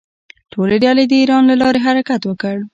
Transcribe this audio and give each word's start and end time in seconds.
ټولې 0.51 0.77
ډلې 0.83 1.03
د 1.07 1.13
ایران 1.21 1.43
له 1.47 1.55
لارې 1.61 1.79
حرکت 1.85 2.21
وکړ. 2.25 2.55